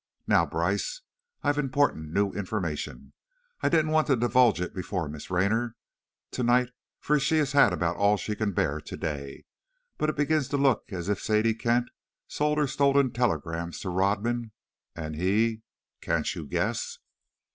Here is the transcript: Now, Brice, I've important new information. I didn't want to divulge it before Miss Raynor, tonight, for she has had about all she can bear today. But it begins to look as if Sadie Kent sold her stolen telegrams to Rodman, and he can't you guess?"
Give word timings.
Now, 0.25 0.47
Brice, 0.47 1.01
I've 1.43 1.59
important 1.59 2.11
new 2.11 2.31
information. 2.31 3.13
I 3.61 3.69
didn't 3.69 3.91
want 3.91 4.07
to 4.07 4.15
divulge 4.15 4.59
it 4.59 4.73
before 4.73 5.07
Miss 5.07 5.29
Raynor, 5.29 5.75
tonight, 6.31 6.69
for 6.99 7.19
she 7.19 7.37
has 7.37 7.51
had 7.51 7.71
about 7.71 7.97
all 7.97 8.17
she 8.17 8.35
can 8.35 8.51
bear 8.51 8.81
today. 8.81 9.45
But 9.99 10.09
it 10.09 10.15
begins 10.15 10.47
to 10.47 10.57
look 10.57 10.85
as 10.91 11.07
if 11.07 11.21
Sadie 11.21 11.53
Kent 11.53 11.89
sold 12.27 12.57
her 12.57 12.65
stolen 12.65 13.11
telegrams 13.11 13.79
to 13.81 13.89
Rodman, 13.91 14.53
and 14.95 15.15
he 15.15 15.61
can't 16.01 16.33
you 16.33 16.47
guess?" 16.47 16.97